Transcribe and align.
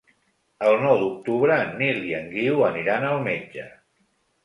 El 0.69 0.77
nou 0.83 0.97
d'octubre 1.03 1.59
en 1.67 1.77
Nil 1.83 2.01
i 2.09 2.17
en 2.23 2.35
Guiu 2.35 2.67
aniran 2.73 3.11
al 3.15 3.25
metge. 3.33 3.73